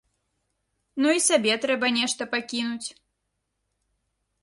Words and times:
Ну 1.03 1.07
і 1.17 1.23
сабе 1.27 1.53
трэба 1.67 1.87
нешта 1.99 2.23
пакінуць. 2.35 2.87